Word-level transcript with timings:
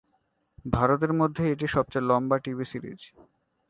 ভারতের 0.65 1.11
মধ্যে 1.13 1.43
এটি 1.51 1.65
সবচেয়ে 1.67 2.07
লম্বা 2.09 2.37
টিভি 2.43 2.65
সিরিজ। 2.65 3.01